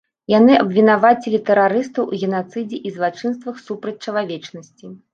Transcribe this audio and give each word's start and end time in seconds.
Яны 0.31 0.53
абвінавацілі 0.63 1.41
тэрарыстаў 1.51 2.03
у 2.09 2.21
генацыдзе 2.23 2.83
і 2.87 2.95
злачынствах 2.99 3.65
супраць 3.69 3.99
чалавечнасці. 4.05 4.97